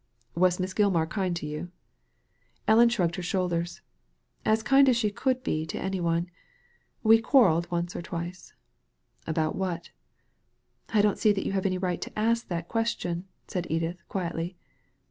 "Was 0.33 0.59
Miss 0.59 0.73
Gilmar 0.73 1.05
kind 1.07 1.35
to 1.35 1.45
you 1.45 1.69
?'* 1.45 1.69
Edith 2.67 2.91
shrugged 2.91 3.17
her 3.17 3.21
shoulders. 3.21 3.81
'^ 4.45 4.51
As 4.51 4.63
kind 4.63 4.89
as 4.89 4.97
she 4.97 5.11
could 5.11 5.43
be 5.43 5.63
to 5.67 5.77
any 5.79 5.99
one. 5.99 6.31
We 7.03 7.21
quarrelled 7.21 7.69
once 7.69 7.95
or 7.95 8.01
twice." 8.01 8.55
''About 9.27 9.53
what?" 9.53 9.91
'* 10.41 10.89
I 10.95 11.03
don't 11.03 11.19
see 11.19 11.31
that 11.33 11.45
you 11.45 11.51
have 11.51 11.67
any 11.67 11.77
right 11.77 12.01
to 12.01 12.17
ask 12.17 12.47
that 12.47 12.67
question," 12.67 13.27
said 13.47 13.67
Edith, 13.69 14.01
quietly. 14.09 14.57